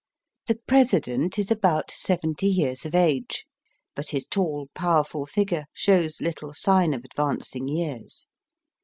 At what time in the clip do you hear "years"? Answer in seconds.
2.47-2.87, 7.67-8.25